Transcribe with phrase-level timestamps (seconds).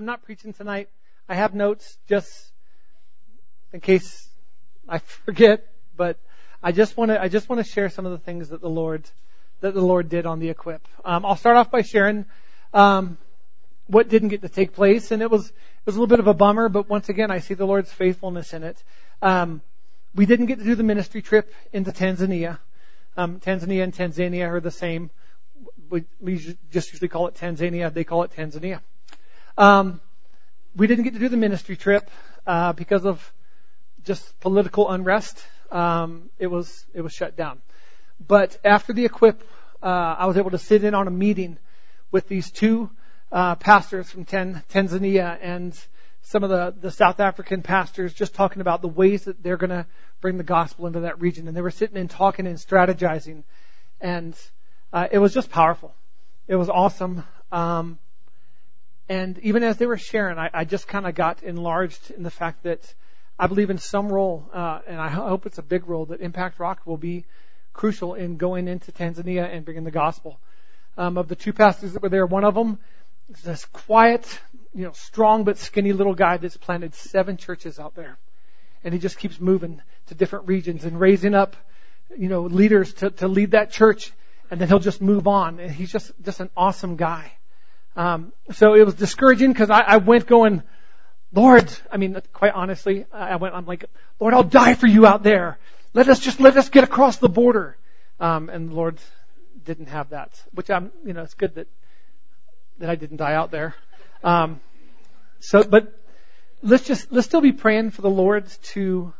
[0.00, 0.88] I'm not preaching tonight.
[1.28, 2.30] I have notes just
[3.70, 4.30] in case
[4.88, 6.18] I forget, but
[6.62, 8.70] I just want to I just want to share some of the things that the
[8.70, 9.06] Lord
[9.60, 10.88] that the Lord did on the equip.
[11.04, 12.24] Um, I'll start off by sharing
[12.72, 13.18] um,
[13.88, 16.28] what didn't get to take place, and it was it was a little bit of
[16.28, 18.82] a bummer, but once again, I see the Lord's faithfulness in it.
[19.20, 19.60] Um,
[20.14, 22.58] we didn't get to do the ministry trip into Tanzania.
[23.18, 25.10] Um, Tanzania and Tanzania are the same.
[25.90, 27.92] We, we just usually call it Tanzania.
[27.92, 28.80] They call it Tanzania.
[29.60, 30.00] Um,
[30.74, 32.10] we didn't get to do the ministry trip
[32.46, 33.30] uh, because of
[34.06, 35.44] just political unrest.
[35.70, 37.60] Um, it was it was shut down.
[38.26, 39.46] But after the equip,
[39.82, 41.58] uh, I was able to sit in on a meeting
[42.10, 42.88] with these two
[43.30, 45.78] uh, pastors from Tan- Tanzania and
[46.22, 49.68] some of the, the South African pastors just talking about the ways that they're going
[49.68, 49.84] to
[50.22, 51.48] bring the gospel into that region.
[51.48, 53.44] And they were sitting and talking and strategizing.
[54.00, 54.34] And
[54.90, 55.94] uh, it was just powerful.
[56.48, 57.24] It was awesome.
[57.52, 57.98] Um,
[59.10, 62.30] and even as they were sharing, I, I just kind of got enlarged in the
[62.30, 62.94] fact that
[63.40, 66.60] I believe in some role, uh, and I hope it's a big role, that Impact
[66.60, 67.24] Rock will be
[67.72, 70.38] crucial in going into Tanzania and bringing the gospel.
[70.96, 72.78] Um, of the two pastors that were there, one of them
[73.30, 74.40] is this quiet,
[74.72, 78.16] you know, strong but skinny little guy that's planted seven churches out there.
[78.84, 81.56] And he just keeps moving to different regions and raising up,
[82.16, 84.12] you know, leaders to, to lead that church.
[84.52, 85.58] And then he'll just move on.
[85.58, 87.32] And he's just, just an awesome guy.
[87.96, 90.62] Um, so it was discouraging because I, I went going,
[91.32, 93.84] Lord, I mean, quite honestly, I went, I'm like,
[94.18, 95.58] Lord, I'll die for you out there.
[95.92, 97.76] Let us just, let us get across the border.
[98.18, 98.98] Um, and the Lord
[99.64, 101.68] didn't have that, which I'm, you know, it's good that,
[102.78, 103.74] that I didn't die out there.
[104.22, 104.60] Um,
[105.38, 105.92] so, but
[106.62, 109.12] let's just, let's still be praying for the Lord to,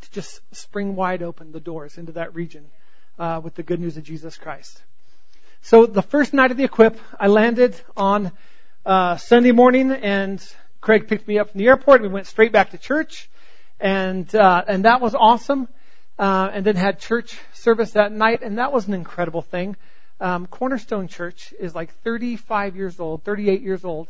[0.00, 2.66] to just spring wide open the doors into that region,
[3.18, 4.82] uh, with the good news of Jesus Christ.
[5.66, 8.30] So the first night of the equip, I landed on
[8.84, 10.40] uh, Sunday morning, and
[10.80, 12.02] Craig picked me up from the airport.
[12.02, 13.28] We went straight back to church,
[13.80, 15.66] and uh, and that was awesome.
[16.20, 19.74] Uh, and then had church service that night, and that was an incredible thing.
[20.20, 24.06] Um, Cornerstone Church is like 35 years old, 38 years old,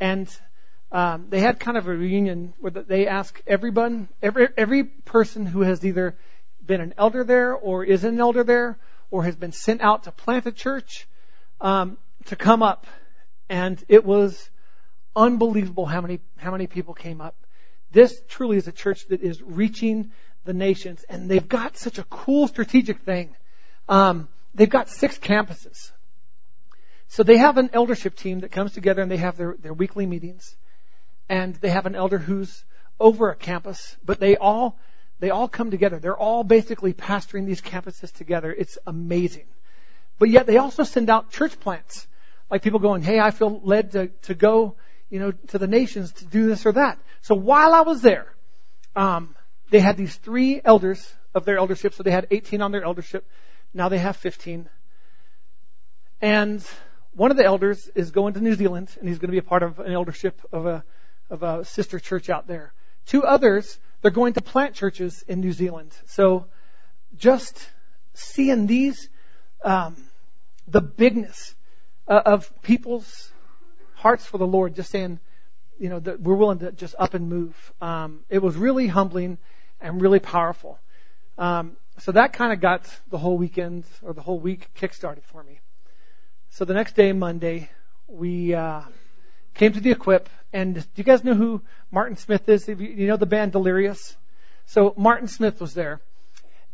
[0.00, 0.28] and
[0.90, 5.60] um, they had kind of a reunion where they ask everyone, every every person who
[5.60, 6.16] has either
[6.66, 8.78] been an elder there or is an elder there
[9.12, 11.06] or has been sent out to plant a church
[11.60, 12.86] um, to come up
[13.48, 14.50] and it was
[15.14, 17.36] unbelievable how many how many people came up.
[17.92, 20.10] This truly is a church that is reaching
[20.44, 23.36] the nations, and they've got such a cool strategic thing.
[23.88, 25.92] Um, they've got six campuses,
[27.08, 30.06] so they have an eldership team that comes together and they have their their weekly
[30.06, 30.56] meetings,
[31.28, 32.64] and they have an elder who's
[32.98, 34.78] over a campus, but they all
[35.22, 36.00] they all come together.
[36.00, 38.52] They're all basically pastoring these campuses together.
[38.52, 39.44] It's amazing.
[40.18, 42.08] But yet they also send out church plants
[42.50, 44.74] like people going, hey, I feel led to, to go,
[45.10, 46.98] you know, to the nations to do this or that.
[47.20, 48.34] So while I was there,
[48.96, 49.36] um,
[49.70, 51.94] they had these three elders of their eldership.
[51.94, 53.24] So they had 18 on their eldership.
[53.72, 54.68] Now they have 15.
[56.20, 56.66] And
[57.14, 59.48] one of the elders is going to New Zealand and he's going to be a
[59.48, 60.84] part of an eldership of a,
[61.30, 62.72] of a sister church out there.
[63.06, 65.92] Two others, they're going to plant churches in New Zealand.
[66.06, 66.46] So
[67.16, 67.70] just
[68.14, 69.08] seeing these,
[69.64, 69.96] um,
[70.68, 71.54] the bigness
[72.08, 73.30] uh, of people's
[73.94, 75.20] hearts for the Lord, just saying,
[75.78, 77.72] you know, that we're willing to just up and move.
[77.80, 79.38] Um, it was really humbling
[79.80, 80.78] and really powerful.
[81.38, 85.42] Um, so that kind of got the whole weekend or the whole week kickstarted for
[85.42, 85.60] me.
[86.50, 87.70] So the next day, Monday,
[88.08, 88.82] we uh,
[89.54, 92.68] came to the Equip, and do you guys know who Martin Smith is?
[92.68, 94.16] You know the band Delirious?
[94.66, 96.00] So Martin Smith was there,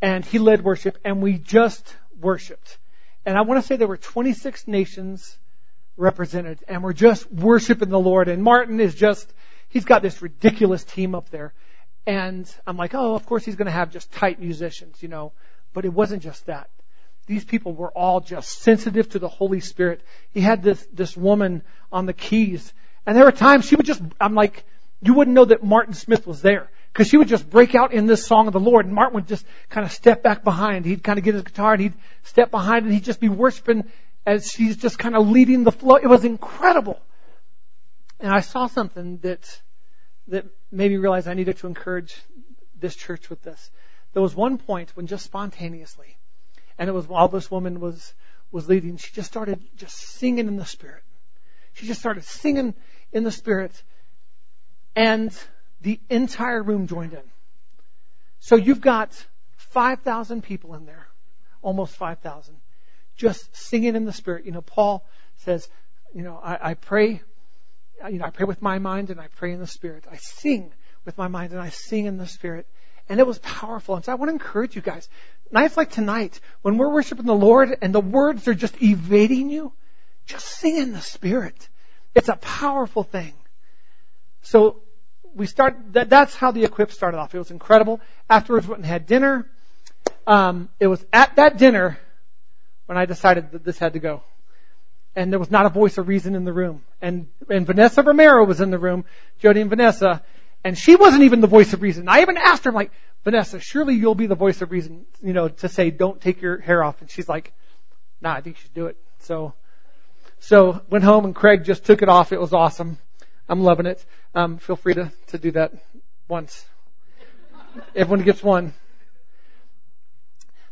[0.01, 2.79] and he led worship, and we just worshiped.
[3.25, 5.39] And I want to say there were 26 nations
[5.97, 8.29] represented, and we're just worshiping the Lord.
[8.29, 9.33] And Martin is just,
[9.69, 11.53] he's got this ridiculous team up there.
[12.07, 15.33] And I'm like, oh, of course he's going to have just tight musicians, you know.
[15.75, 16.71] But it wasn't just that.
[17.29, 20.01] These people were all just sensitive to the Holy Spirit.
[20.31, 22.73] He had this, this woman on the keys.
[23.07, 24.65] And there were times she would just, I'm like,
[25.03, 26.71] you wouldn't know that Martin Smith was there.
[26.91, 29.29] Because she would just break out in this song of the Lord, and Martin would
[29.29, 30.87] just kind of step back behind.
[30.87, 31.95] He'd kind of get his guitar and he'd
[32.25, 33.85] step behind, and he'd just be worshiping
[34.27, 35.97] as she's just kind of leading the flow.
[35.97, 36.99] It was incredible.
[38.19, 39.61] And I saw something that
[40.29, 42.17] that made me realize I needed to encourage
[42.79, 43.71] this church with this.
[44.13, 46.18] There was one point when just spontaneously,
[46.79, 48.15] and it was while this woman was
[48.51, 51.03] was leading, she just started just singing in the spirit.
[51.75, 52.75] She just started singing
[53.13, 53.83] in the spirit,
[54.97, 55.37] and
[55.81, 57.23] the entire room joined in.
[58.41, 59.13] So you've got
[59.57, 61.09] 5,000 people in there,
[61.63, 62.57] almost 5,000,
[63.17, 64.47] just singing in the Spirit.
[64.47, 65.05] You know, Paul
[65.39, 65.69] says,
[66.15, 67.21] you know, I, I pray,
[68.11, 70.05] you know, I pray with my mind and I pray in the Spirit.
[70.11, 70.73] I sing
[71.05, 72.67] with my mind and I sing in the Spirit.
[73.09, 73.97] And it was powerful.
[73.97, 75.09] And so I want to encourage you guys.
[75.51, 79.73] Nights like tonight, when we're worshiping the Lord and the words are just evading you,
[80.27, 81.69] just sing in the Spirit.
[82.15, 83.33] It's a powerful thing.
[84.43, 84.83] So
[85.35, 87.35] we start, that, that's how the equip started off.
[87.35, 88.01] It was incredible.
[88.29, 89.49] Afterwards, we went and had dinner.
[90.27, 91.99] Um, it was at that dinner
[92.87, 94.23] when I decided that this had to go.
[95.17, 96.83] And there was not a voice of reason in the room.
[97.01, 99.05] And, and Vanessa Romero was in the room,
[99.39, 100.23] Jody and Vanessa,
[100.65, 102.09] and she wasn't even the voice of reason.
[102.09, 102.93] I even asked her, I'm like,
[103.25, 106.59] Vanessa, surely you'll be the voice of reason, you know, to say don't take your
[106.59, 107.01] hair off.
[107.01, 107.53] And she's like,
[108.21, 108.97] nah, I think you should do it.
[109.21, 109.55] So,
[110.41, 112.33] so went home and Craig just took it off.
[112.33, 112.99] It was awesome.
[113.49, 114.05] I'm loving it.
[114.35, 115.73] Um, feel free to, to do that
[116.29, 116.65] once.
[117.95, 118.75] Everyone gets one.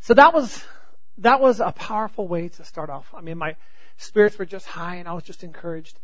[0.00, 0.64] So that was,
[1.18, 3.12] that was a powerful way to start off.
[3.14, 3.56] I mean, my
[3.96, 5.98] spirits were just high and I was just encouraged.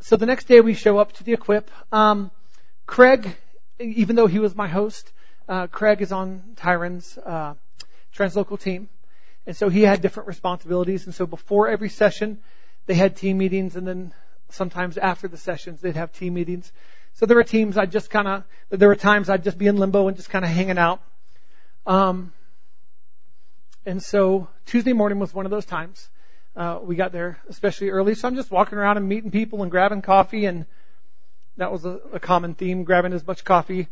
[0.00, 1.70] So the next day we show up to the equip.
[1.92, 2.30] Um,
[2.86, 3.36] Craig,
[3.78, 5.12] even though he was my host,
[5.48, 7.54] uh, Craig is on Tyrone's uh,
[8.16, 8.88] translocal team,
[9.46, 11.06] and so he had different responsibilities.
[11.06, 12.38] And so before every session,
[12.86, 14.12] they had team meetings, and then
[14.50, 16.72] sometimes after the sessions, they'd have team meetings.
[17.14, 19.76] So there were teams I'd just kind of, there were times I'd just be in
[19.76, 21.00] limbo and just kind of hanging out.
[21.86, 22.32] Um,
[23.84, 26.08] and so Tuesday morning was one of those times.
[26.54, 29.70] Uh, we got there especially early, so I'm just walking around and meeting people and
[29.70, 30.66] grabbing coffee and
[31.56, 33.88] that was a, a common theme, grabbing as much coffee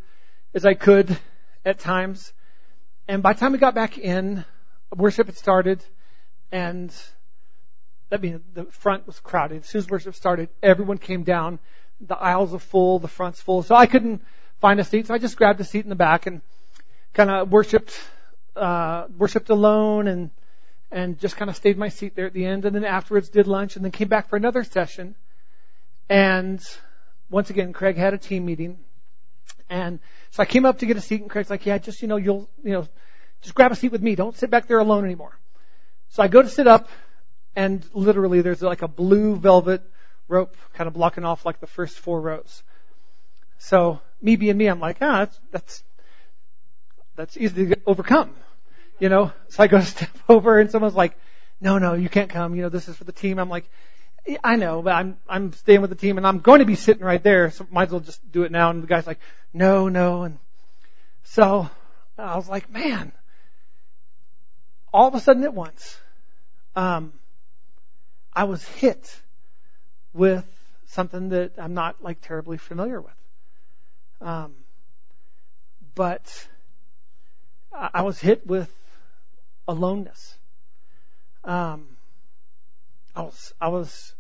[0.55, 1.17] as I could
[1.65, 2.33] at times.
[3.09, 4.45] And by the time we got back in,
[4.95, 5.85] worship had started,
[6.53, 6.95] and
[8.11, 9.63] that means the front was crowded.
[9.63, 11.59] As soon as worship started, everyone came down.
[12.01, 13.63] The aisles are full, the front's full.
[13.63, 14.23] So I couldn't
[14.61, 16.43] find a seat, so I just grabbed a seat in the back and
[17.13, 17.99] kind of worshipped,
[18.57, 20.31] uh, worshipped alone and,
[20.91, 22.65] and just kind of stayed my seat there at the end.
[22.65, 25.15] And then afterwards did lunch and then came back for another session.
[26.09, 26.63] And
[27.31, 28.79] once again, Craig had a team meeting.
[29.69, 30.01] And
[30.31, 32.17] so I came up to get a seat and Craig's like, yeah, just, you know,
[32.17, 32.87] you'll, you know,
[33.43, 34.15] just grab a seat with me.
[34.15, 35.39] Don't sit back there alone anymore.
[36.11, 36.89] So I go to sit up
[37.57, 39.83] and literally there's like a blue velvet
[40.29, 42.63] rope kind of blocking off like the first four rows.
[43.59, 45.85] So me being me, I'm like, ah, that's, that's,
[47.17, 48.35] that's easy to overcome,
[48.99, 49.33] you know?
[49.49, 51.17] So I go to step over and someone's like,
[51.61, 52.55] no, no, you can't come.
[52.55, 53.39] You know, this is for the team.
[53.39, 53.69] I'm like,
[54.43, 57.05] I know, but I'm I'm staying with the team and I'm going to be sitting
[57.05, 58.71] right there, so might as well just do it now.
[58.71, 59.21] And the guy's like,
[59.53, 60.39] no, no, and
[61.25, 61.69] so
[62.19, 63.13] I was like, man.
[64.93, 65.99] All of a sudden, at once,
[66.77, 67.13] um,
[68.33, 69.21] I was hit
[70.13, 70.47] with
[70.87, 73.13] something that I'm not like terribly familiar with.
[74.21, 74.55] Um,
[75.97, 76.49] but
[77.73, 78.71] I was hit with
[79.67, 80.39] aloneness.
[81.43, 81.94] Um,
[83.15, 84.15] I was I was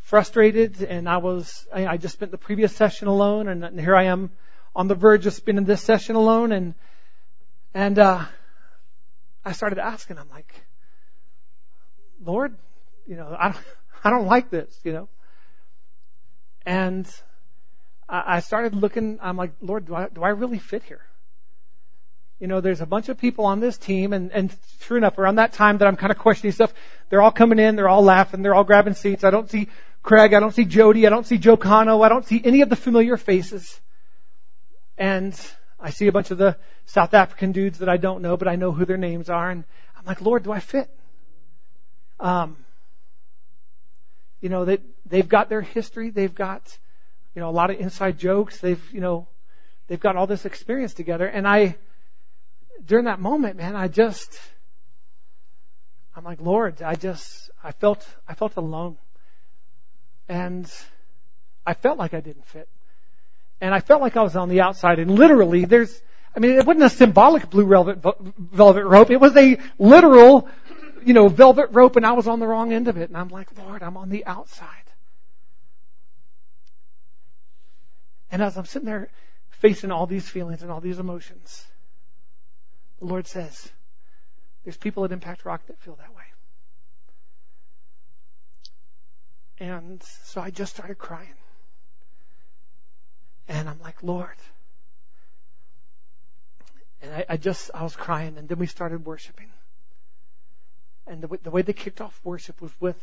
[0.00, 3.94] frustrated, and I was I, I just spent the previous session alone, and, and, here
[3.94, 4.30] I am
[4.74, 6.74] on the verge of spending this session alone, and
[7.74, 8.24] and uh,
[9.44, 10.52] I started asking, I'm like,
[12.24, 12.56] Lord,
[13.06, 13.64] you know, I don't,
[14.04, 15.08] I don't like this, you know,
[16.64, 17.06] and
[18.08, 19.18] I, I started looking.
[19.20, 21.02] I'm like, Lord, do I do I really fit here?
[22.38, 25.36] You know, there's a bunch of people on this team, and, and true enough, around
[25.36, 26.72] that time that I'm kind of questioning stuff,
[27.08, 29.24] they're all coming in, they're all laughing, they're all grabbing seats.
[29.24, 29.68] I don't see
[30.02, 32.68] Craig, I don't see Jody, I don't see Joe Cano, I don't see any of
[32.68, 33.80] the familiar faces.
[34.98, 35.38] And
[35.80, 38.56] I see a bunch of the South African dudes that I don't know, but I
[38.56, 39.64] know who their names are, and
[39.96, 40.90] I'm like, Lord, do I fit?
[42.20, 42.56] Um,
[44.42, 46.78] you know, they, they've got their history, they've got,
[47.34, 49.26] you know, a lot of inside jokes, they've, you know,
[49.88, 51.76] they've got all this experience together, and I,
[52.86, 54.38] during that moment, man, I just,
[56.14, 58.96] I'm like, Lord, I just, I felt, I felt alone.
[60.28, 60.70] And
[61.66, 62.68] I felt like I didn't fit.
[63.60, 64.98] And I felt like I was on the outside.
[64.98, 66.00] And literally, there's,
[66.34, 68.04] I mean, it wasn't a symbolic blue velvet,
[68.38, 69.10] velvet rope.
[69.10, 70.48] It was a literal,
[71.04, 73.08] you know, velvet rope and I was on the wrong end of it.
[73.08, 74.68] And I'm like, Lord, I'm on the outside.
[78.30, 79.08] And as I'm sitting there
[79.50, 81.64] facing all these feelings and all these emotions,
[82.98, 83.70] the Lord says,
[84.64, 86.22] there's people at Impact Rock that feel that way.
[89.58, 91.34] And so I just started crying.
[93.48, 94.36] And I'm like, Lord.
[97.00, 99.50] And I, I just, I was crying and then we started worshiping.
[101.06, 103.00] And the, the way they kicked off worship was with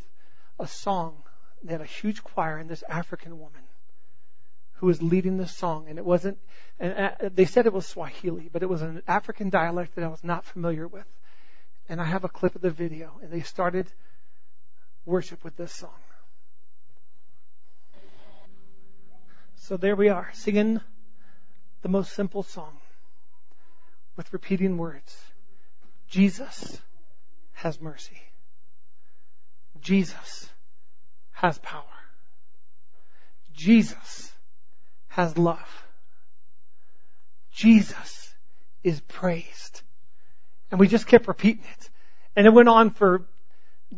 [0.60, 1.16] a song.
[1.64, 3.63] They had a huge choir and this African woman
[4.84, 6.38] who was leading the song, and it wasn't.
[6.78, 10.10] And uh, they said it was Swahili, but it was an African dialect that I
[10.10, 11.06] was not familiar with.
[11.88, 13.88] And I have a clip of the video, and they started
[15.06, 15.96] worship with this song.
[19.56, 20.82] So there we are, singing
[21.82, 22.76] the most simple song
[24.18, 25.18] with repeating words
[26.10, 26.78] Jesus
[27.54, 28.22] has mercy.
[29.80, 30.50] Jesus
[31.32, 31.86] has power.
[33.54, 34.33] Jesus
[35.14, 35.86] has love.
[37.52, 38.34] Jesus
[38.84, 39.84] is praised.
[40.72, 41.90] And we just kept repeating it.
[42.36, 43.28] And it went on for,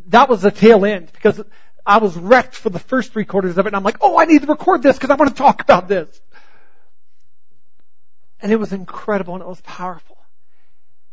[0.08, 1.42] that was the tail end because
[1.86, 4.26] I was wrecked for the first three quarters of it and I'm like, oh, I
[4.26, 6.20] need to record this because I want to talk about this.
[8.42, 10.18] And it was incredible and it was powerful.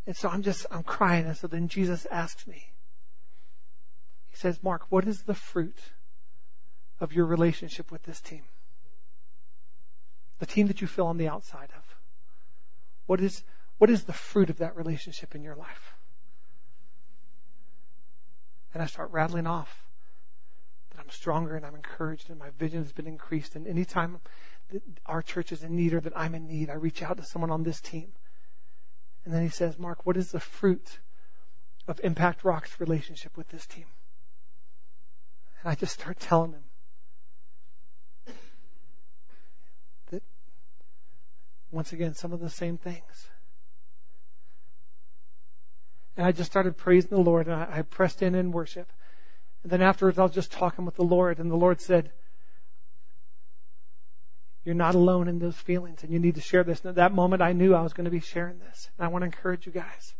[0.06, 1.28] And so I'm just, I'm crying.
[1.28, 2.62] And so then Jesus asks me,
[4.32, 5.80] He says, Mark, what is the fruit
[7.00, 8.44] of your relationship with this team?
[10.44, 11.96] The team that you feel on the outside of.
[13.06, 13.46] What is,
[13.78, 15.96] what is the fruit of that relationship in your life?
[18.74, 19.74] And I start rattling off
[20.90, 23.56] that I'm stronger and I'm encouraged and my vision has been increased.
[23.56, 24.20] And anytime
[24.74, 27.24] that our church is in need or that I'm in need, I reach out to
[27.24, 28.12] someone on this team.
[29.24, 31.00] And then he says, Mark, what is the fruit
[31.88, 33.86] of Impact Rock's relationship with this team?
[35.62, 36.64] And I just start telling him
[41.74, 43.30] once again, some of the same things.
[46.16, 48.92] And I just started praising the Lord and I, pressed in in worship.
[49.64, 52.12] And then afterwards I was just talking with the Lord and the Lord said,
[54.64, 56.82] you're not alone in those feelings and you need to share this.
[56.82, 58.90] And at that moment I knew I was going to be sharing this.
[58.98, 60.14] And I want to encourage you guys.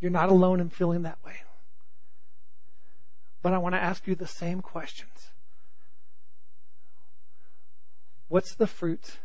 [0.00, 1.36] You're not alone in feeling that way.
[3.42, 5.30] But I want to ask you the same questions.
[8.28, 9.18] What's the fruit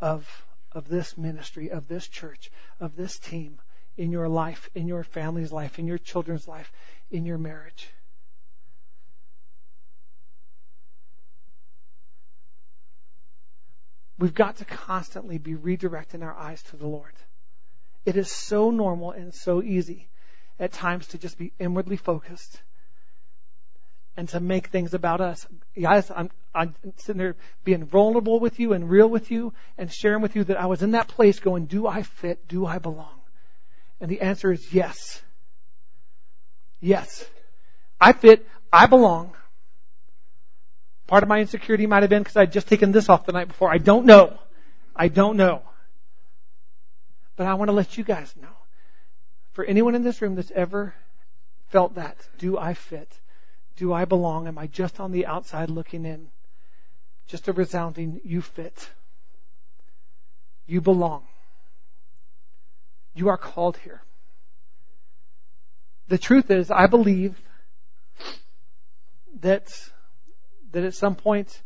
[0.00, 3.58] of of this ministry, of this church, of this team
[3.96, 6.70] in your life, in your family's life, in your children's life,
[7.10, 7.88] in your marriage.
[14.18, 17.12] We've got to constantly be redirecting our eyes to the Lord.
[18.04, 20.08] It is so normal and so easy
[20.58, 22.60] at times to just be inwardly focused
[24.16, 25.46] and to make things about us.
[25.80, 30.22] Guys, I'm, I'm sitting there being vulnerable with you and real with you and sharing
[30.22, 32.48] with you that I was in that place going, do I fit?
[32.48, 33.20] Do I belong?
[34.00, 35.22] And the answer is yes.
[36.80, 37.24] Yes.
[38.00, 38.46] I fit.
[38.72, 39.32] I belong.
[41.06, 43.48] Part of my insecurity might have been because I'd just taken this off the night
[43.48, 43.72] before.
[43.72, 44.38] I don't know.
[44.94, 45.62] I don't know.
[47.36, 48.48] But I want to let you guys know.
[49.52, 50.94] For anyone in this room that's ever
[51.68, 53.10] felt that, do I fit?
[53.76, 54.48] Do I belong?
[54.48, 56.28] Am I just on the outside looking in?
[57.26, 58.90] Just a resounding, you fit.
[60.66, 61.24] You belong.
[63.14, 64.02] You are called here.
[66.08, 67.40] The truth is, I believe
[69.40, 69.72] that,
[70.72, 71.60] that at some point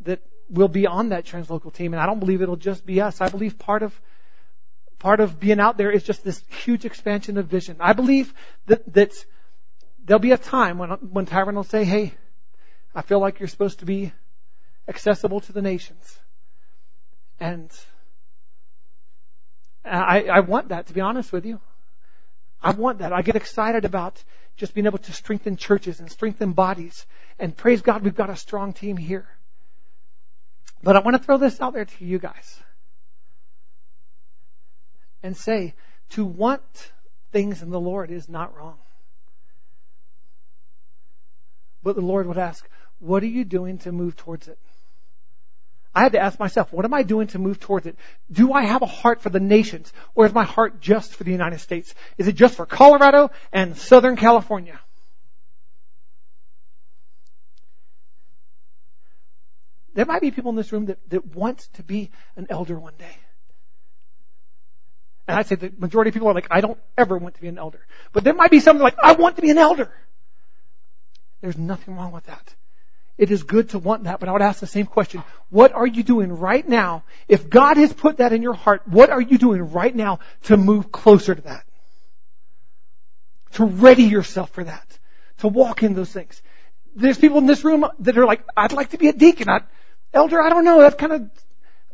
[0.00, 3.20] that we'll be on that translocal team and I don't believe it'll just be us.
[3.20, 3.98] I believe part of,
[4.98, 7.76] part of being out there is just this huge expansion of vision.
[7.80, 8.32] I believe
[8.66, 9.12] that, that
[10.08, 12.14] there'll be a time when, when Tyrone will say, hey,
[12.94, 14.12] I feel like you're supposed to be
[14.88, 16.18] accessible to the nations.
[17.38, 17.70] And
[19.84, 21.60] I, I want that, to be honest with you.
[22.60, 23.12] I want that.
[23.12, 24.22] I get excited about
[24.56, 27.06] just being able to strengthen churches and strengthen bodies.
[27.38, 29.28] And praise God, we've got a strong team here.
[30.82, 32.58] But I want to throw this out there to you guys
[35.22, 35.74] and say,
[36.10, 36.92] to want
[37.30, 38.78] things in the Lord is not wrong.
[41.82, 42.68] But the Lord would ask,
[42.98, 44.58] what are you doing to move towards it?
[45.94, 47.96] I had to ask myself, what am I doing to move towards it?
[48.30, 51.32] Do I have a heart for the nations or is my heart just for the
[51.32, 51.94] United States?
[52.18, 54.78] Is it just for Colorado and Southern California?
[59.94, 62.94] There might be people in this room that, that want to be an elder one
[62.98, 63.16] day.
[65.26, 67.48] And I'd say the majority of people are like, I don't ever want to be
[67.48, 67.84] an elder.
[68.12, 69.90] But there might be some like, I want to be an elder.
[71.40, 72.54] There's nothing wrong with that.
[73.16, 75.24] It is good to want that, but I would ask the same question.
[75.50, 77.02] What are you doing right now?
[77.26, 80.56] If God has put that in your heart, what are you doing right now to
[80.56, 81.64] move closer to that?
[83.54, 84.98] To ready yourself for that.
[85.38, 86.40] To walk in those things.
[86.94, 89.48] There's people in this room that are like, I'd like to be a deacon.
[89.48, 89.62] I,
[90.14, 90.78] elder, I don't know.
[90.78, 91.30] That's kind of,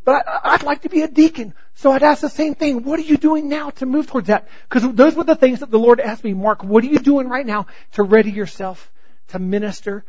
[0.04, 1.54] but I, I'd like to be a deacon.
[1.74, 2.84] So I'd ask the same thing.
[2.84, 4.48] What are you doing now to move towards that?
[4.68, 7.28] Because those were the things that the Lord asked me, Mark, what are you doing
[7.28, 8.90] right now to ready yourself
[9.28, 10.04] to minister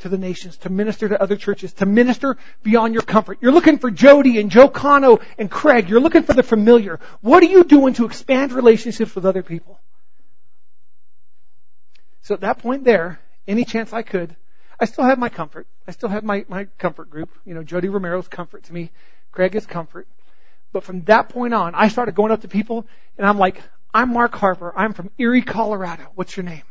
[0.00, 3.38] to the nations, to minister to other churches, to minister beyond your comfort.
[3.40, 5.88] You're looking for Jody and Joe Cano and Craig.
[5.88, 7.00] You're looking for the familiar.
[7.20, 9.80] What are you doing to expand relationships with other people?
[12.22, 14.34] So at that point there, any chance I could,
[14.78, 15.66] I still have my comfort.
[15.86, 17.30] I still have my, my comfort group.
[17.44, 18.90] You know, Jody Romero's comfort to me.
[19.32, 20.06] Craig is comfort.
[20.72, 23.62] But from that point on, I started going up to people and I'm like,
[23.94, 24.72] I'm Mark Harper.
[24.76, 26.08] I'm from Erie, Colorado.
[26.14, 26.62] What's your name?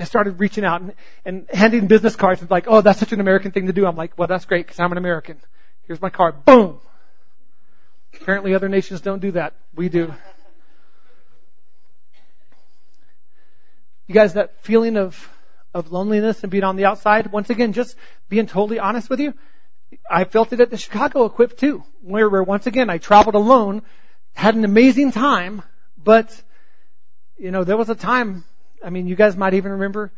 [0.00, 2.40] I started reaching out and, and handing business cards.
[2.40, 3.86] And like, oh, that's such an American thing to do.
[3.86, 5.38] I'm like, well, that's great because I'm an American.
[5.86, 6.44] Here's my card.
[6.44, 6.80] Boom.
[8.20, 9.54] Apparently other nations don't do that.
[9.74, 10.12] We do.
[14.06, 15.30] You guys, that feeling of,
[15.72, 17.96] of loneliness and being on the outside, once again, just
[18.28, 19.34] being totally honest with you,
[20.10, 23.82] I felt it at the Chicago Equip too, where, where once again I traveled alone,
[24.32, 25.62] had an amazing time,
[25.96, 26.42] but,
[27.38, 28.44] you know, there was a time,
[28.84, 30.12] I mean, you guys might even remember,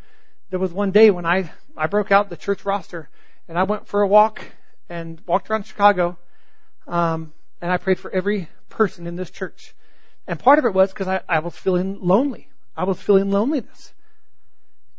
[0.51, 3.09] there was one day when I, I broke out the church roster
[3.49, 4.45] and I went for a walk
[4.89, 6.19] and walked around Chicago,
[6.87, 9.75] um, and I prayed for every person in this church.
[10.27, 12.49] And part of it was because I, I was feeling lonely.
[12.77, 13.93] I was feeling loneliness.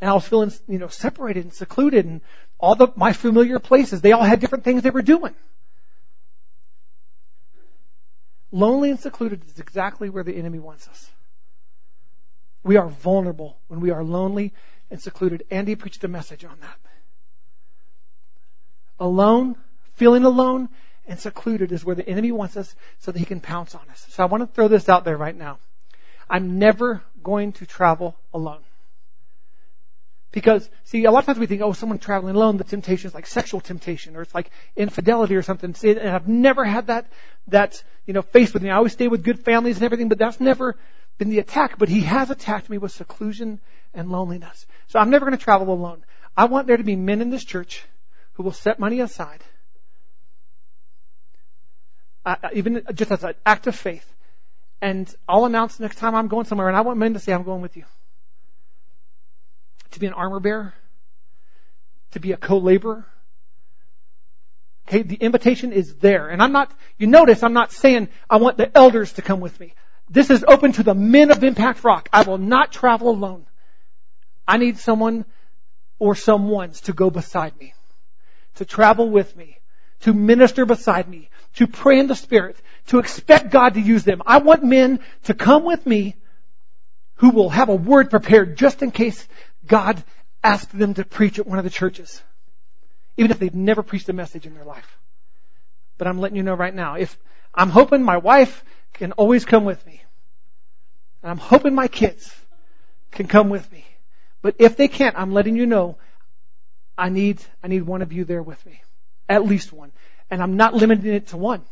[0.01, 2.22] And I was feeling, you know, separated and secluded and
[2.60, 5.36] all the, my familiar places, they all had different things they were doing.
[8.51, 11.10] Lonely and secluded is exactly where the enemy wants us.
[12.63, 14.53] We are vulnerable when we are lonely
[14.89, 15.43] and secluded.
[15.51, 16.77] Andy preached a message on that.
[19.00, 19.55] Alone,
[19.96, 20.70] feeling alone
[21.05, 24.05] and secluded is where the enemy wants us so that he can pounce on us.
[24.10, 25.60] So I want to throw this out there right now.
[26.29, 28.62] I'm never going to travel alone.
[30.32, 33.13] Because, see, a lot of times we think, oh, someone traveling alone, the temptation is
[33.13, 35.75] like sexual temptation, or it's like infidelity or something.
[35.75, 37.05] See, and I've never had that,
[37.50, 38.72] that, you know, faced with me.
[38.72, 40.75] I always stay with good families and everything, but that's never
[41.17, 41.77] been the attack.
[41.77, 43.60] But he has attacked me with seclusion
[43.93, 44.65] and loneliness.
[44.88, 46.03] So I'm never going to travel alone.
[46.36, 47.86] I want there to be men in this church
[48.34, 49.43] who will set money aside,
[52.25, 54.12] uh, even just as an act of faith,
[54.82, 57.43] and I'll announce next time I'm going somewhere, and I want men to say, I'm
[57.43, 57.86] going with you.
[59.91, 60.74] To be an armor bearer,
[62.11, 63.05] to be a co-laborer.
[64.87, 66.27] Okay, the invitation is there.
[66.27, 69.57] And I'm not, you notice I'm not saying I want the elders to come with
[69.59, 69.74] me.
[70.13, 72.07] This is open to the men of Impact Rock.
[72.13, 73.47] I will not travel alone.
[74.47, 75.25] I need someone
[75.97, 77.73] or someones to go beside me,
[78.55, 79.57] to travel with me,
[80.01, 82.57] to minister beside me, to pray in the Spirit,
[82.89, 84.21] to expect God to use them.
[84.23, 86.15] I want men to come with me
[87.15, 89.27] who will have a word prepared just in case
[89.65, 90.03] God
[90.43, 92.21] asks them to preach at one of the churches.
[93.17, 94.99] Even if they've never preached a message in their life.
[95.97, 97.17] But I'm letting you know right now, if
[97.55, 98.63] I'm hoping my wife
[99.03, 100.01] can always come with me.
[101.22, 102.33] And I'm hoping my kids
[103.11, 103.83] can come with me.
[104.42, 105.98] But if they can't, I'm letting you know
[106.98, 108.81] I need, I need one of you there with me.
[109.27, 109.92] At least one.
[110.31, 111.63] And I'm not limiting it to one.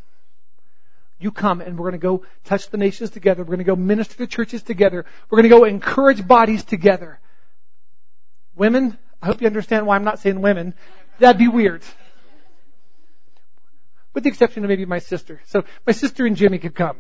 [1.22, 3.44] You come and we're going to go touch the nations together.
[3.44, 5.06] We're going to go minister to churches together.
[5.30, 7.18] We're going to go encourage bodies together.
[8.58, 10.74] Women, I hope you understand why I'm not saying women.
[11.20, 11.84] That'd be weird.
[14.14, 15.42] With the exception of maybe my sister.
[15.46, 16.98] So my sister and Jimmy could come.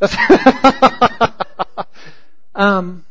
[2.56, 3.04] Um,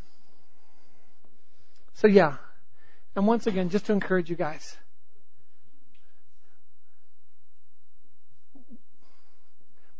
[1.93, 2.37] so yeah.
[3.15, 4.75] And once again, just to encourage you guys.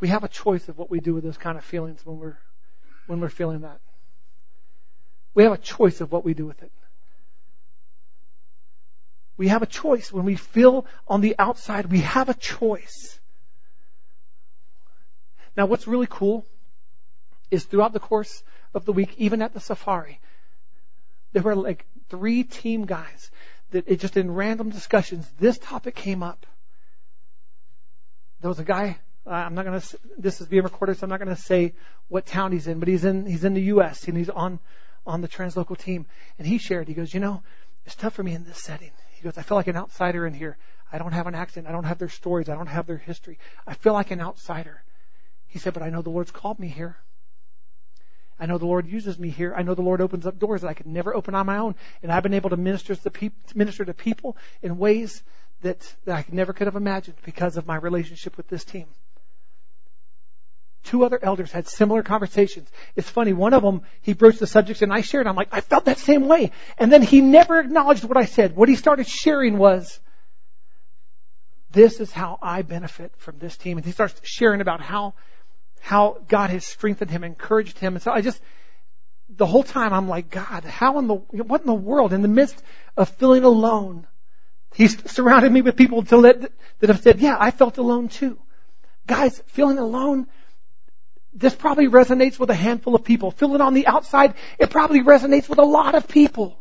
[0.01, 2.37] we have a choice of what we do with those kind of feelings when we're
[3.07, 3.79] when we're feeling that.
[5.33, 6.71] We have a choice of what we do with it.
[9.37, 10.11] We have a choice.
[10.11, 13.19] When we feel on the outside, we have a choice.
[15.57, 16.45] Now what's really cool
[17.51, 20.19] is throughout the course of the week, even at the safari,
[21.33, 23.31] there were like three team guys
[23.71, 26.45] that it just in random discussions, this topic came up.
[28.41, 29.99] There was a guy I'm not going to.
[30.17, 31.73] This is being recorded, so I'm not going to say
[32.09, 34.07] what town he's in, but he's in he's in the U.S.
[34.07, 34.59] and he's on
[35.05, 36.05] on the translocal team.
[36.37, 36.87] And he shared.
[36.87, 37.41] He goes, you know,
[37.85, 38.91] it's tough for me in this setting.
[39.13, 40.57] He goes, I feel like an outsider in here.
[40.91, 41.67] I don't have an accent.
[41.67, 42.49] I don't have their stories.
[42.49, 43.39] I don't have their history.
[43.65, 44.83] I feel like an outsider.
[45.47, 46.97] He said, but I know the Lord's called me here.
[48.39, 49.53] I know the Lord uses me here.
[49.55, 51.75] I know the Lord opens up doors that I could never open on my own.
[52.03, 55.23] And I've been able to minister to, pe- minister to people in ways
[55.61, 58.87] that, that I never could have imagined because of my relationship with this team.
[60.83, 62.69] Two other elders had similar conversations.
[62.95, 65.25] It's funny, one of them, he broached the subject and I shared.
[65.25, 66.51] I'm like, I felt that same way.
[66.77, 68.55] And then he never acknowledged what I said.
[68.55, 69.99] What he started sharing was,
[71.71, 73.77] this is how I benefit from this team.
[73.77, 75.15] And he starts sharing about how,
[75.85, 77.93] how God has strengthened him, encouraged him.
[77.93, 78.41] And so I just,
[79.29, 82.27] the whole time I'm like, God, how in the, what in the world, in the
[82.27, 82.59] midst
[82.97, 84.07] of feeling alone,
[84.73, 88.37] He's surrounded me with people that, that have said, yeah, I felt alone too.
[89.07, 90.27] Guys, feeling alone
[91.35, 93.29] this probably resonates with a handful of people.
[93.29, 96.57] Feeling on the outside, it probably resonates with a lot of people.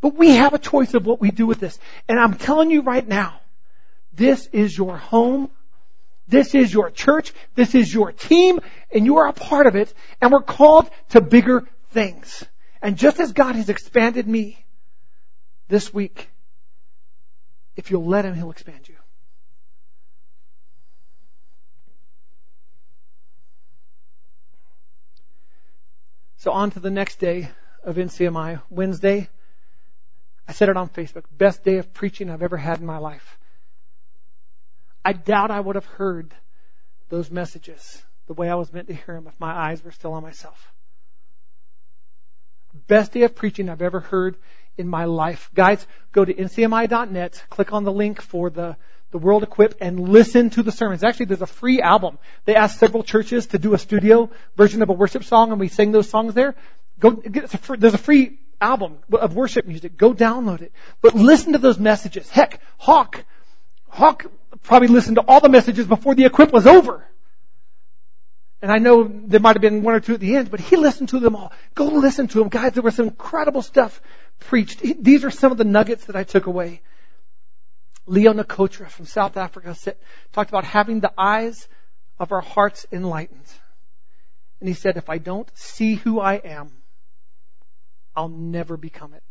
[0.00, 1.78] But we have a choice of what we do with this.
[2.06, 3.40] And I'm telling you right now,
[4.12, 5.50] this is your home.
[6.28, 7.32] This is your church.
[7.54, 8.60] This is your team
[8.92, 12.44] and you are a part of it and we're called to bigger things.
[12.82, 14.64] And just as God has expanded me
[15.68, 16.28] this week,
[17.76, 18.94] if you'll let Him, He'll expand you.
[26.36, 27.50] So on to the next day
[27.82, 29.28] of NCMI, Wednesday.
[30.46, 31.24] I said it on Facebook.
[31.36, 33.38] Best day of preaching I've ever had in my life.
[35.04, 36.34] I doubt I would have heard
[37.08, 40.12] those messages the way I was meant to hear them if my eyes were still
[40.12, 40.72] on myself.
[42.86, 44.36] Best day of preaching I've ever heard
[44.76, 45.50] in my life.
[45.54, 48.76] Guys, go to ncmi.net, click on the link for the,
[49.10, 51.02] the World Equip and listen to the sermons.
[51.02, 52.18] Actually, there's a free album.
[52.44, 55.68] They asked several churches to do a studio version of a worship song and we
[55.68, 56.54] sang those songs there.
[57.00, 59.96] Go, get, a, there's a free album of worship music.
[59.96, 60.72] Go download it.
[61.00, 62.28] But listen to those messages.
[62.28, 63.24] Heck, Hawk,
[63.88, 64.26] Hawk
[64.62, 67.04] probably listened to all the messages before the equip was over.
[68.60, 70.76] And I know there might have been one or two at the end, but he
[70.76, 71.52] listened to them all.
[71.74, 72.48] Go listen to them.
[72.48, 74.00] Guys, there was some incredible stuff
[74.40, 74.80] preached.
[74.80, 76.82] These are some of the nuggets that I took away.
[78.06, 79.96] Leo Nakotra from South Africa said,
[80.32, 81.68] talked about having the eyes
[82.18, 83.46] of our hearts enlightened.
[84.60, 86.72] And he said, if I don't see who I am,
[88.16, 89.22] I'll never become it.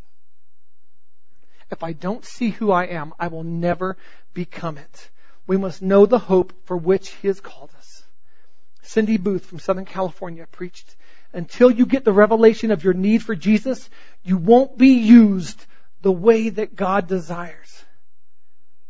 [1.70, 3.98] If I don't see who I am, I will never
[4.34, 5.10] become it.
[5.46, 8.04] We must know the hope for which He has called us.
[8.82, 10.96] Cindy Booth from Southern California preached,
[11.34, 13.90] until you get the revelation of your need for Jesus,
[14.24, 15.66] you won't be used
[16.02, 17.84] the way that God desires.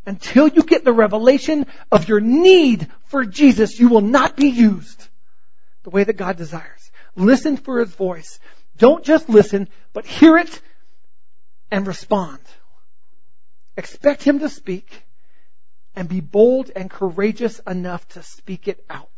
[0.06, 5.08] Until you get the revelation of your need for Jesus, you will not be used
[5.84, 6.92] the way that God desires.
[7.16, 8.40] Listen for His voice.
[8.78, 10.62] Don't just listen, but hear it
[11.72, 12.40] and respond.
[13.78, 15.04] Expect Him to speak
[15.96, 19.10] and be bold and courageous enough to speak it out.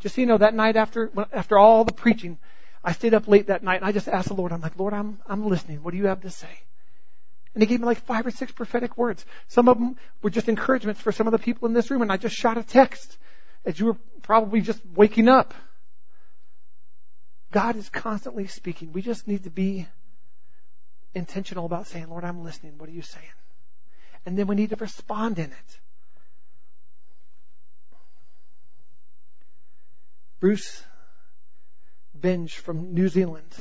[0.00, 2.38] Just so you know, that night after, after all the preaching,
[2.84, 4.94] I stayed up late that night and I just asked the Lord, I'm like, Lord,
[4.94, 5.82] I'm, I'm listening.
[5.82, 6.48] What do you have to say?
[7.54, 9.26] And he gave me like five or six prophetic words.
[9.48, 12.12] Some of them were just encouragements for some of the people in this room and
[12.12, 13.18] I just shot a text
[13.64, 15.54] as you were probably just waking up.
[17.50, 18.92] God is constantly speaking.
[18.92, 19.88] We just need to be
[21.14, 22.78] intentional about saying, Lord, I'm listening.
[22.78, 23.26] What are you saying?
[24.26, 25.78] And then we need to respond in it.
[30.40, 30.82] Bruce
[32.18, 33.52] Benge from New Zealand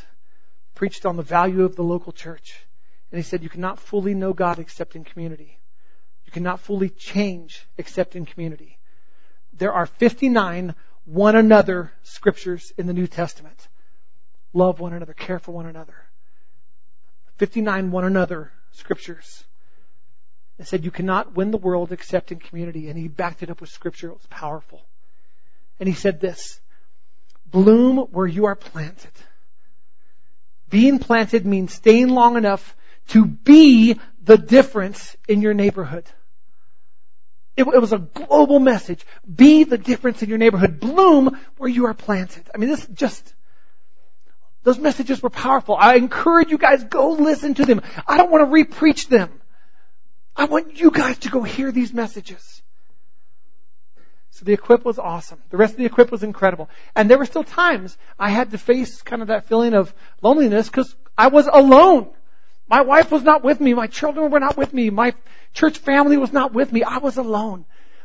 [0.76, 2.60] preached on the value of the local church.
[3.12, 5.58] And he said, you cannot fully know God except in community.
[6.26, 8.78] You cannot fully change except in community.
[9.54, 13.68] There are 59 one another scriptures in the New Testament.
[14.54, 15.96] Love one another, care for one another.
[17.38, 19.44] 59 one another scriptures.
[20.60, 22.90] It said you cannot win the world except in community.
[22.90, 24.10] And he backed it up with scripture.
[24.10, 24.82] It was powerful.
[25.80, 26.60] And he said this,
[27.46, 29.12] bloom where you are planted.
[30.70, 32.76] Being planted means staying long enough
[33.10, 36.06] to be the difference in your neighborhood.
[37.56, 39.04] It, it, was a global message.
[39.34, 40.80] Be the difference in your neighborhood.
[40.80, 42.48] Bloom where you are planted.
[42.54, 43.34] I mean, this just,
[44.68, 45.78] those messages were powerful.
[45.80, 47.82] I encourage you guys, go listen to them.
[48.06, 49.30] I don't want to re-preach them.
[50.36, 52.62] I want you guys to go hear these messages.
[54.32, 55.40] So the equip was awesome.
[55.52, 56.70] The rest of the equip was incredible.
[56.98, 60.68] And there were still times I had to face kind of that feeling of loneliness
[60.68, 62.10] because I was alone.
[62.68, 63.74] My wife was not with me.
[63.74, 64.90] My children were not with me.
[64.90, 65.16] My
[65.54, 66.84] church family was not with me.
[66.84, 67.64] I was alone.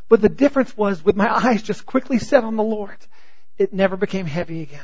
[0.09, 2.99] But the difference was with my eyes just quickly set on the Lord,
[3.59, 4.81] it never became heavy again.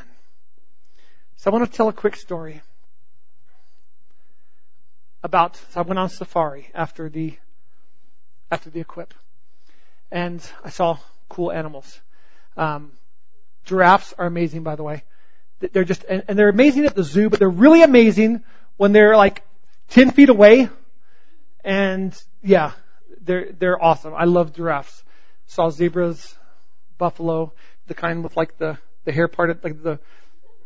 [1.39, 2.63] So I want to tell a quick story
[5.23, 7.39] about, so I went on safari after the,
[8.51, 9.15] after the equip.
[10.11, 10.99] And I saw
[11.29, 12.01] cool animals.
[12.57, 12.91] Um,
[13.65, 15.05] giraffes are amazing, by the way.
[15.61, 18.43] They're just, and, and they're amazing at the zoo, but they're really amazing
[18.77, 19.45] when they're like
[19.91, 20.69] 10 feet away.
[21.63, 22.73] And yeah,
[23.21, 24.13] they're, they're awesome.
[24.13, 25.05] I love giraffes.
[25.47, 26.35] Saw zebras,
[26.99, 27.53] buffalo,
[27.87, 30.01] the kind with like the, the hair parted, like the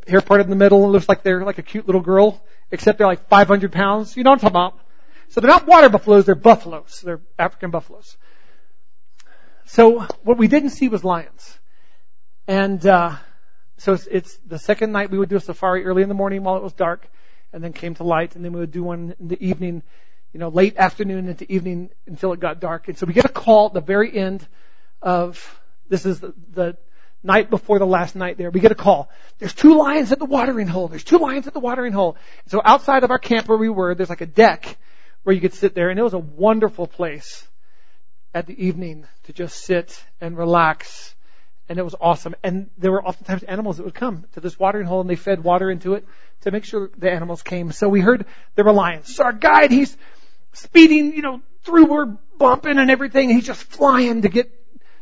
[0.06, 0.84] hair parted in the middle.
[0.84, 4.16] It looks like they're like a cute little girl, except they're like 500 pounds.
[4.16, 4.78] You know what I'm talking about?
[5.28, 7.00] So they're not water buffaloes, they're buffaloes.
[7.02, 8.16] They're African buffaloes.
[9.64, 11.58] So what we didn't see was lions.
[12.46, 13.16] And, uh,
[13.78, 16.44] so it's, it's the second night we would do a safari early in the morning
[16.44, 17.08] while it was dark
[17.52, 19.82] and then came to light and then we would do one in the evening,
[20.32, 22.88] you know, late afternoon into evening until it got dark.
[22.88, 24.46] And so we get a call at the very end
[25.00, 26.76] of, this is the, the
[27.22, 29.10] night before the last night there, we get a call.
[29.38, 30.88] There's two lions at the watering hole.
[30.88, 32.16] There's two lions at the watering hole.
[32.46, 34.76] So outside of our camp where we were, there's like a deck
[35.22, 37.46] where you could sit there and it was a wonderful place
[38.34, 41.14] at the evening to just sit and relax.
[41.68, 42.34] And it was awesome.
[42.42, 45.44] And there were oftentimes animals that would come to this watering hole and they fed
[45.44, 46.04] water into it
[46.42, 47.72] to make sure the animals came.
[47.72, 49.14] So we heard there were lions.
[49.14, 49.96] So our guide, he's
[50.52, 53.30] speeding, you know, through, we're bumping and everything.
[53.30, 54.50] And he's just flying to get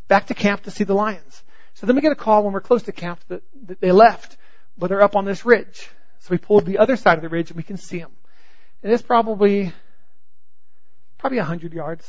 [0.06, 1.42] back to camp to see the lions.
[1.80, 4.36] So then we get a call when we're close to camp that, that they left,
[4.76, 5.88] but they're up on this ridge.
[6.18, 8.10] So we pulled the other side of the ridge and we can see them.
[8.82, 9.72] And it's probably,
[11.16, 12.06] probably a hundred yards.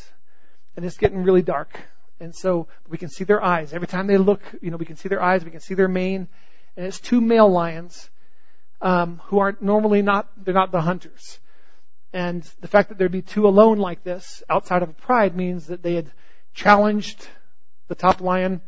[0.75, 1.79] And it's getting really dark.
[2.19, 3.71] And so we can see their eyes.
[3.71, 5.87] Every time they look, you know, we can see their eyes, we can see their
[5.87, 6.27] mane.
[6.75, 8.09] And it's two male lions,
[8.81, 11.39] um, who are normally not, they're not the hunters.
[12.11, 15.67] And the fact that there'd be two alone like this outside of a pride means
[15.67, 16.11] that they had
[16.53, 17.25] challenged
[17.87, 18.59] the top lion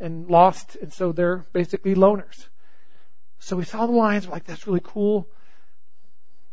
[0.00, 2.48] and lost, and so they're basically loners.
[3.38, 5.28] So we saw the lions, we're like, that's really cool,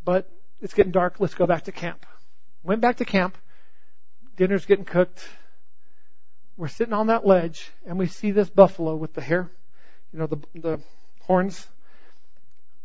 [0.03, 0.29] but
[0.61, 2.05] it's getting dark, let's go back to camp.
[2.63, 3.37] Went back to camp,
[4.37, 5.27] dinner's getting cooked,
[6.55, 9.49] we're sitting on that ledge, and we see this buffalo with the hair,
[10.11, 10.79] you know, the, the
[11.21, 11.67] horns,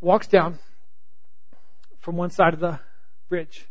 [0.01, 0.59] walks down
[2.01, 2.81] from one side of the
[3.29, 3.67] bridge,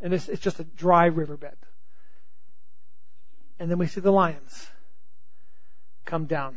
[0.00, 1.56] and it's, it's just a dry riverbed.
[3.60, 4.68] And then we see the lions
[6.08, 6.56] come down.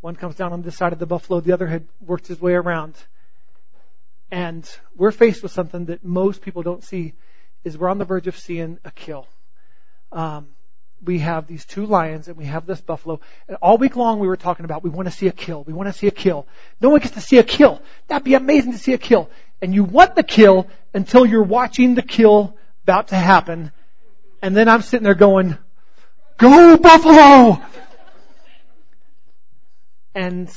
[0.00, 2.54] One comes down on this side of the buffalo, the other had worked his way
[2.54, 2.94] around.
[4.30, 7.14] And we're faced with something that most people don't see
[7.64, 9.26] is we're on the verge of seeing a kill.
[10.12, 10.48] Um,
[11.04, 13.20] we have these two lions and we have this buffalo.
[13.48, 15.64] And all week long we were talking about we want to see a kill.
[15.64, 16.46] We want to see a kill.
[16.80, 17.82] No one gets to see a kill.
[18.06, 19.28] That'd be amazing to see a kill.
[19.60, 23.72] And you want the kill until you're watching the kill about to happen.
[24.40, 25.58] And then I'm sitting there going,
[26.36, 27.60] go buffalo!
[30.14, 30.50] And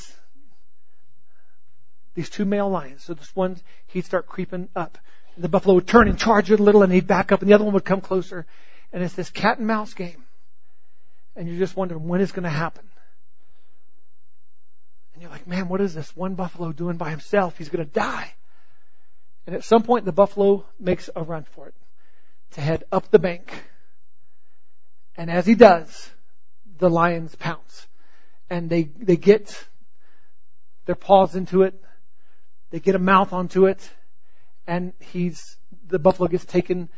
[2.14, 3.04] these two male lions.
[3.04, 3.56] So this one,
[3.88, 4.98] he'd start creeping up.
[5.34, 7.48] And the buffalo would turn and charge it a little and he'd back up and
[7.48, 8.46] the other one would come closer.
[8.92, 10.24] And it's this cat and mouse game.
[11.34, 12.84] And you're just wondering when it's going to happen.
[15.14, 17.56] And you're like, man, what is this one buffalo doing by himself?
[17.56, 18.34] He's going to die.
[19.46, 21.74] And at some point the buffalo makes a run for it
[22.52, 23.64] to head up the bank.
[25.16, 26.10] And as he does,
[26.78, 27.86] the lions pounce
[28.52, 29.66] and they, they get
[30.84, 31.82] their paws into it.
[32.70, 33.90] They get a mouth onto it
[34.66, 35.56] and he's,
[35.88, 36.90] the buffalo gets taken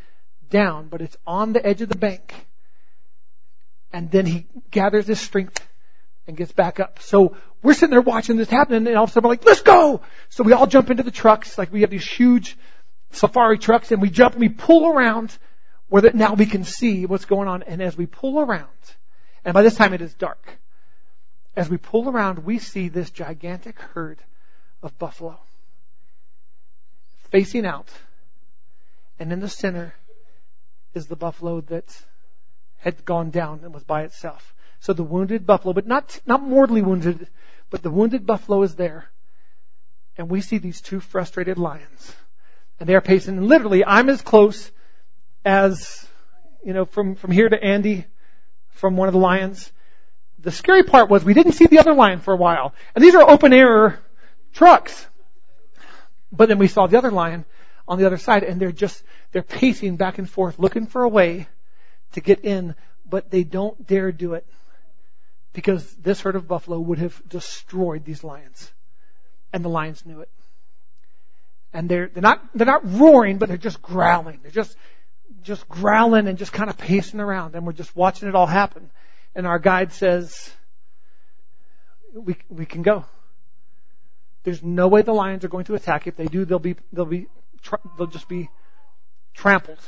[0.51, 2.35] down, but it's on the edge of the bank.
[3.93, 5.65] And then he gathers his strength
[6.27, 6.99] and gets back up.
[7.01, 9.63] So we're sitting there watching this happen and all of a sudden we're like, let's
[9.63, 10.01] go!
[10.31, 12.59] So we all jump into the trucks, like we have these huge
[13.13, 15.39] safari trucks and we jump and we pull around
[15.87, 17.63] where now we can see what's going on.
[17.63, 18.67] And as we pull around,
[19.45, 20.59] and by this time it is dark,
[21.57, 24.19] as we pull around, we see this gigantic herd
[24.83, 25.39] of buffalo
[27.31, 27.89] facing out.
[29.19, 29.95] And in the center
[30.95, 31.85] is the buffalo that
[32.79, 34.55] had gone down and was by itself.
[34.79, 37.27] So the wounded buffalo, but not, not mortally wounded,
[37.71, 39.07] but the wounded buffalo is there.
[40.17, 42.15] And we see these two frustrated lions.
[42.79, 43.39] And they are pacing.
[43.39, 44.71] And literally, I'm as close
[45.45, 46.07] as,
[46.65, 48.05] you know, from, from here to Andy,
[48.69, 49.73] from one of the lions.
[50.45, 52.75] The scary part was we didn't see the other lion for a while.
[52.95, 53.99] And these are open air
[54.53, 55.07] trucks.
[56.31, 57.47] But then we saw the other lion
[57.89, 59.03] on the other side and they're just,
[59.33, 61.49] they're pacing back and forth looking for a way
[62.13, 62.75] to get in,
[63.09, 64.47] but they don't dare do it
[65.55, 68.71] because this herd of buffalo would have destroyed these lions.
[69.51, 70.29] And the lions knew it.
[71.73, 74.41] And they're, they're not, they're not roaring, but they're just growling.
[74.43, 74.77] They're just,
[75.43, 78.91] just growling and just kind of pacing around and we're just watching it all happen
[79.35, 80.53] and our guide says,
[82.15, 83.05] we, we can go.
[84.45, 86.07] There's no way the lions are going to attack.
[86.07, 87.27] If they do, they'll be, they'll be,
[87.99, 88.51] they'll just be
[89.33, 89.79] trampled.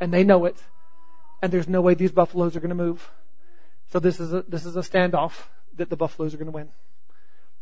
[0.00, 0.56] And they know it.
[1.42, 3.10] And there's no way these buffaloes are going to move.
[3.90, 5.32] So this is a, this is a standoff
[5.76, 6.68] that the buffaloes are going to win.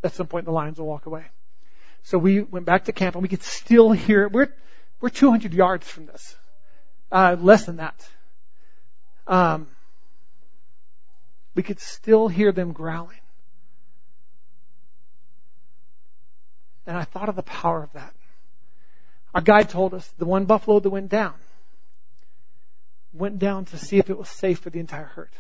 [0.03, 1.25] At some point the lions will walk away.
[2.03, 4.53] So we went back to camp and we could still hear, we're,
[5.01, 6.37] we're 200 yards from this.
[7.11, 8.09] Uh, less than that.
[9.27, 9.69] Um,
[11.57, 13.19] we could still hear them growling.
[16.87, 18.15] And I thought of the power of that.
[19.35, 21.35] Our guide told us the one buffalo that went down
[23.13, 25.31] went down to see if it was safe for the entire herd.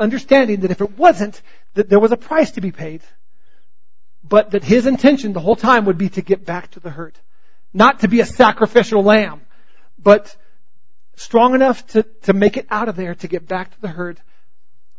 [0.00, 1.40] Understanding that if it wasn't,
[1.74, 3.02] that there was a price to be paid,
[4.24, 7.18] but that his intention the whole time would be to get back to the herd.
[7.74, 9.42] Not to be a sacrificial lamb,
[9.98, 10.34] but
[11.16, 14.20] strong enough to, to make it out of there to get back to the herd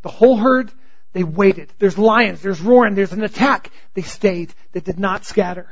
[0.04, 0.72] The whole herd,
[1.14, 1.72] they waited.
[1.80, 3.72] There's lions, there's roaring, there's an attack.
[3.94, 4.54] They stayed.
[4.74, 5.68] They did not scatter.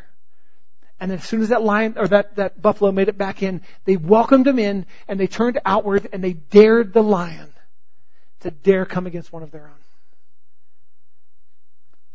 [0.99, 3.97] And as soon as that lion or that, that buffalo made it back in, they
[3.97, 7.51] welcomed him in and they turned outward and they dared the lion
[8.41, 9.82] to dare come against one of their own.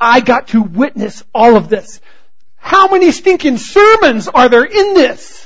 [0.01, 2.01] I got to witness all of this.
[2.57, 5.46] How many stinking sermons are there in this?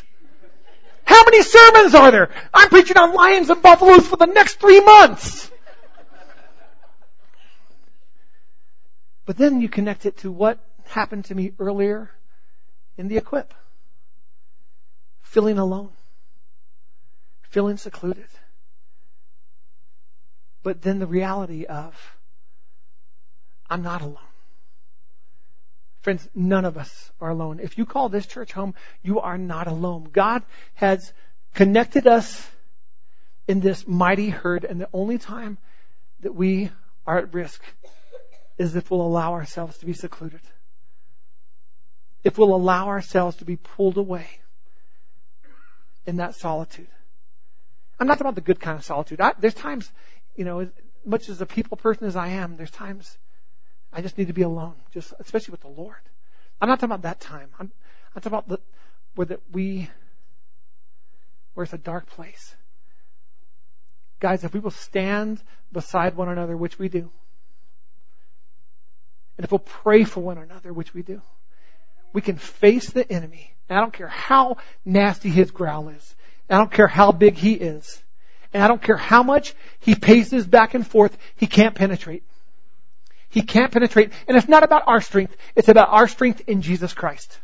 [1.04, 2.30] How many sermons are there?
[2.52, 5.50] I'm preaching on lions and buffaloes for the next three months.
[9.26, 12.10] But then you connect it to what happened to me earlier
[12.96, 13.54] in the equip.
[15.22, 15.90] Feeling alone.
[17.42, 18.26] Feeling secluded.
[20.62, 21.94] But then the reality of,
[23.68, 24.29] I'm not alone.
[26.02, 27.60] Friends, none of us are alone.
[27.60, 30.08] If you call this church home, you are not alone.
[30.12, 30.42] God
[30.74, 31.12] has
[31.54, 32.48] connected us
[33.46, 35.58] in this mighty herd, and the only time
[36.20, 36.70] that we
[37.06, 37.62] are at risk
[38.56, 40.40] is if we'll allow ourselves to be secluded
[42.24, 44.26] if we'll allow ourselves to be pulled away
[46.06, 46.88] in that solitude.
[47.98, 49.20] I'm not talking about the good kind of solitude.
[49.20, 49.90] I, there's times,
[50.36, 50.68] you know, as
[51.04, 53.16] much as a people person as I am, there's times
[53.92, 55.96] I just need to be alone, just especially with the Lord.
[56.60, 57.48] I'm not talking about that time.
[57.58, 57.72] I'm,
[58.14, 58.60] I'm talking about the,
[59.14, 59.88] where that we,
[61.54, 62.54] where it's a dark place.
[64.20, 67.10] Guys, if we will stand beside one another, which we do,
[69.36, 71.22] and if we'll pray for one another, which we do,
[72.12, 73.54] we can face the enemy.
[73.68, 76.14] And I don't care how nasty his growl is.
[76.50, 78.02] I don't care how big he is.
[78.52, 82.24] And I don't care how much he paces back and forth, he can't penetrate.
[83.30, 84.12] He can't penetrate.
[84.28, 87.38] And it's not about our strength, it's about our strength in Jesus Christ.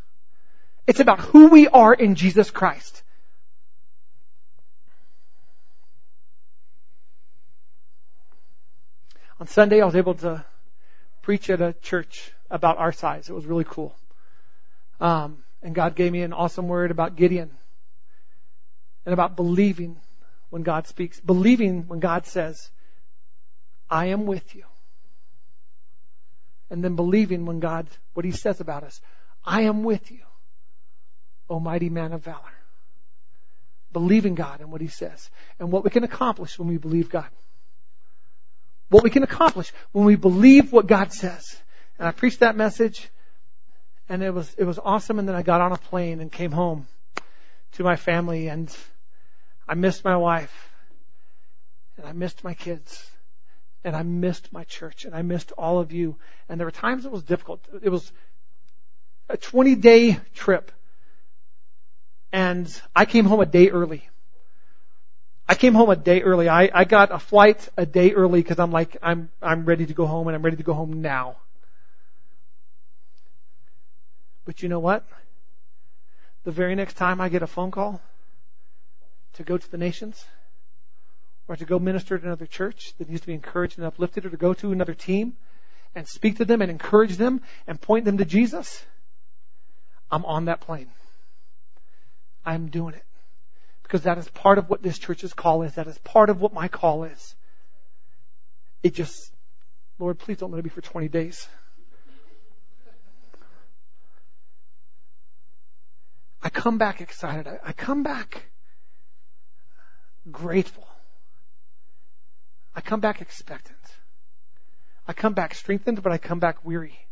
[0.87, 3.03] It's about who we are in Jesus Christ.
[9.40, 10.44] On Sunday, I was able to
[11.22, 13.29] preach at a church about our size.
[13.29, 13.94] It was really cool.
[15.01, 17.51] Um, and God gave me an awesome word about Gideon
[19.05, 20.01] and about believing
[20.51, 22.70] when God speaks, believing when God says,
[23.90, 24.64] I am with you.
[26.70, 29.00] And then believing when God, what He says about us,
[29.44, 30.22] I am with you,
[31.48, 32.40] O mighty man of valor.
[33.92, 37.29] Believing God and what He says and what we can accomplish when we believe God.
[38.88, 41.61] What we can accomplish when we believe what God says.
[41.98, 43.09] And I preached that message
[44.09, 45.18] and it was it was awesome.
[45.18, 46.87] And then I got on a plane and came home
[47.72, 48.74] to my family, and
[49.68, 50.70] I missed my wife,
[51.96, 53.11] and I missed my kids,
[53.87, 56.16] and I missed my church, and I missed all of you.
[56.49, 57.64] And there were times it was difficult.
[57.83, 58.12] It was
[59.29, 60.72] a 20 day trip,
[62.33, 64.09] and I came home a day early.
[65.49, 66.49] I came home a day early.
[66.49, 69.94] I, I got a flight a day early because I'm like, I'm, I'm ready to
[69.94, 71.37] go home and I'm ready to go home now.
[74.44, 75.07] But you know what?
[76.42, 78.01] The very next time I get a phone call
[79.35, 80.25] to go to the nations,
[81.48, 84.30] or to go minister to another church that needs to be encouraged and uplifted, or
[84.30, 85.35] to go to another team
[85.94, 88.85] and speak to them and encourage them and point them to Jesus,
[90.11, 90.88] I'm on that plane.
[92.44, 93.04] I'm doing it.
[93.82, 95.74] Because that is part of what this church's call is.
[95.74, 97.35] That is part of what my call is.
[98.82, 99.32] It just,
[99.98, 101.48] Lord, please don't let it be for 20 days.
[106.42, 107.48] I come back excited.
[107.48, 108.46] I, I come back
[110.30, 110.87] grateful.
[112.77, 113.79] I come back expectant.
[115.09, 117.07] I come back strengthened, but I come back weary.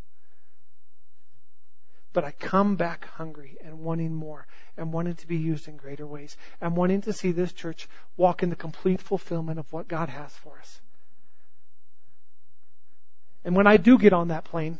[2.12, 4.46] But I come back hungry and wanting more
[4.77, 8.42] and wanting to be used in greater ways and wanting to see this church walk
[8.42, 10.81] in the complete fulfillment of what God has for us.
[13.44, 14.79] And when I do get on that plane,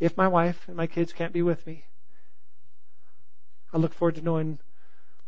[0.00, 1.84] if my wife and my kids can't be with me,
[3.72, 4.58] I look forward to knowing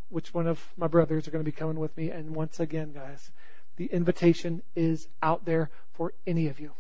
[0.09, 2.11] which one of my brothers are going to be coming with me.
[2.11, 3.31] And once again, guys,
[3.81, 6.71] the invitation is out there for any of you.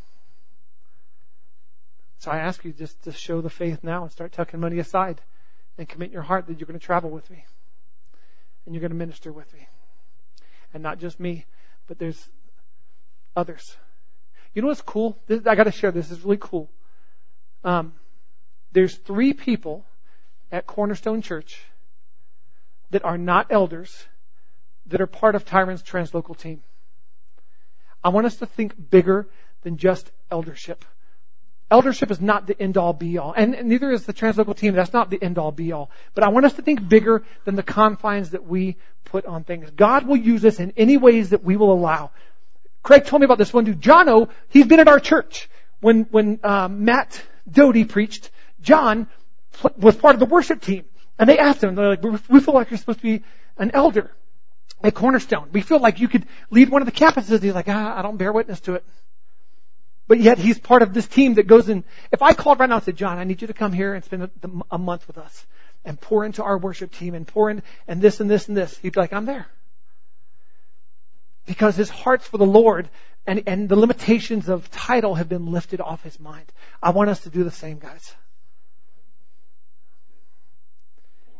[2.19, 5.19] So I ask you just to show the faith now and start tucking money aside
[5.79, 7.43] and commit your heart that you're going to travel with me
[8.67, 9.67] and you're going to minister with me.
[10.75, 11.47] And not just me,
[11.87, 12.29] but there's
[13.35, 13.75] others.
[14.53, 15.19] You know what's cool?
[15.27, 16.11] This, I got to share this.
[16.11, 16.69] This is really cool.
[17.65, 17.95] Um,
[18.73, 19.87] there's three people
[20.53, 21.63] at Cornerstone Church
[22.91, 24.07] that are not elders
[24.89, 26.63] that are part of Tyrone's translocal team.
[28.03, 29.29] I want us to think bigger
[29.63, 30.85] than just eldership.
[31.71, 34.75] Eldership is not the end all be all, and neither is the translocal team.
[34.75, 35.91] That's not the end all be all.
[36.15, 39.71] But I want us to think bigger than the confines that we put on things.
[39.71, 42.11] God will use us in any ways that we will allow.
[42.83, 43.81] Craig told me about this one dude.
[43.81, 45.49] Jono, he's been at our church.
[45.81, 48.31] When, when, uh, Matt Doty preached,
[48.61, 49.07] John
[49.77, 50.87] was part of the worship team.
[51.19, 53.25] And they asked him, they're like, we feel like you're supposed to be
[53.59, 54.11] an elder
[54.83, 55.49] at Cornerstone.
[55.53, 57.43] We feel like you could lead one of the campuses.
[57.43, 58.85] He's like, ah, I don't bear witness to it.
[60.09, 61.85] But yet he's part of this team that goes in.
[62.11, 64.05] If I called right now and said, John, I need you to come here and
[64.05, 64.31] spend a,
[64.72, 65.47] a month with us
[65.85, 68.76] and pour into our worship team and pour in and this and this and this,
[68.78, 69.47] he'd be like, I'm there.
[71.47, 72.89] Because his heart's for the Lord
[73.26, 76.51] and, and the limitations of title have been lifted off his mind.
[76.83, 78.14] I want us to do the same, guys.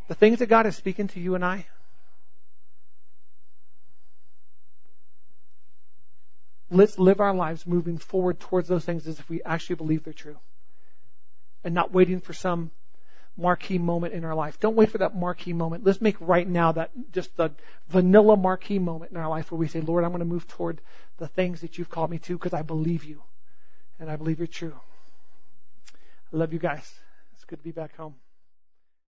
[0.09, 1.66] The things that God is speaking to you and I,
[6.71, 10.12] let's live our lives moving forward towards those things as if we actually believe they're
[10.12, 10.39] true.
[11.64, 12.71] And not waiting for some
[13.37, 14.61] marquee moment in our life.
[14.61, 15.85] Don't wait for that marquee moment.
[15.85, 17.51] Let's make right now that just the
[17.89, 20.81] vanilla marquee moment in our life where we say, Lord, I'm going to move toward
[21.18, 23.23] the things that you've called me to because I believe you
[23.99, 24.79] and I believe you're true.
[26.33, 26.93] I love you guys.
[27.35, 28.14] It's good to be back home.